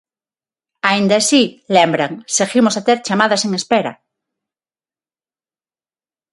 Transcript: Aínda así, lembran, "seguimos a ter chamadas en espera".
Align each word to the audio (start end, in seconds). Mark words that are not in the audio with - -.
Aínda 0.89 1.15
así, 1.19 1.43
lembran, 1.75 2.13
"seguimos 2.37 2.75
a 2.75 2.81
ter 2.87 2.97
chamadas 3.07 3.41
en 3.43 3.51
espera". 3.59 3.93